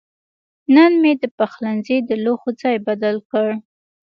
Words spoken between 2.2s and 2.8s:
لوښو ځای